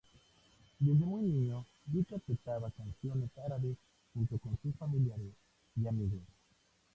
[0.79, 1.63] Desde muy niño
[1.93, 3.77] ya interpretaba canciones árabes
[4.15, 5.31] junto con sus familiares
[5.75, 6.23] y amigos.